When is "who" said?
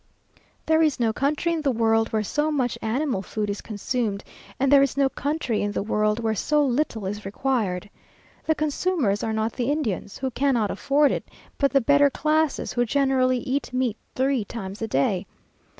10.17-10.31, 12.73-12.83